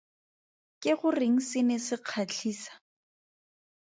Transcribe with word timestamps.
Ke 0.85 0.93
goreng 1.01 1.35
se 1.49 1.61
ne 1.67 1.77
se 1.85 1.97
kgatlhisa? 2.05 2.73